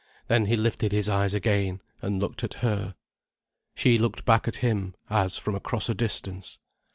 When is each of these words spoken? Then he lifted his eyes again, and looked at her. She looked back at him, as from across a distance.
Then 0.29 0.47
he 0.47 0.55
lifted 0.55 0.91
his 0.91 1.07
eyes 1.07 1.35
again, 1.35 1.79
and 2.01 2.19
looked 2.19 2.43
at 2.43 2.55
her. 2.65 2.95
She 3.75 3.99
looked 3.99 4.25
back 4.25 4.47
at 4.47 4.55
him, 4.65 4.95
as 5.11 5.37
from 5.37 5.53
across 5.53 5.89
a 5.89 5.93
distance. 5.93 6.57